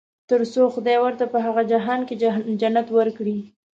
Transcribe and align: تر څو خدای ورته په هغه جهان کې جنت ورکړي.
تر 0.29 0.41
څو 0.53 0.63
خدای 0.75 0.97
ورته 1.01 1.25
په 1.33 1.37
هغه 1.45 1.61
جهان 1.71 1.99
کې 2.07 2.15
جنت 2.61 2.87
ورکړي. 2.97 3.37